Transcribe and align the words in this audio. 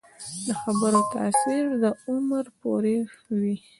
د 0.45 0.47
خبرو 0.61 1.01
تاثیر 1.13 1.65
د 1.83 1.85
عمر 2.09 2.45
پورې 2.61 2.95
وي 3.39 3.55